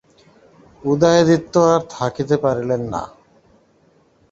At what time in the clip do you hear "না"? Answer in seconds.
2.93-3.01